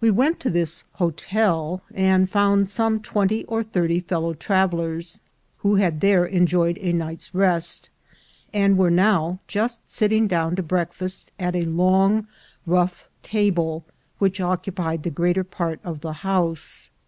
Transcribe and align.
We 0.00 0.10
went 0.10 0.40
to 0.40 0.50
this 0.50 0.82
hotel, 0.94 1.82
and 1.94 2.28
found 2.28 2.68
some 2.68 2.98
twenty 2.98 3.44
or 3.44 3.62
thirty 3.62 4.00
fellow 4.00 4.34
travelers, 4.34 5.20
who 5.58 5.76
had 5.76 6.00
there 6.00 6.26
enjoyed 6.26 6.78
a 6.80 6.92
night's 6.92 7.32
rest, 7.32 7.88
and 8.52 8.76
were 8.76 8.90
now 8.90 9.38
just 9.46 9.88
sitting 9.88 10.26
down 10.26 10.56
to 10.56 10.64
breakfast 10.64 11.30
at 11.38 11.54
a 11.54 11.62
long 11.62 12.26
rough 12.66 13.08
table 13.22 13.84
which 14.18 14.40
occupied 14.40 15.04
the 15.04 15.10
greater 15.10 15.44
part 15.44 15.78
of 15.84 16.00
the 16.00 16.12
house. 16.26 16.90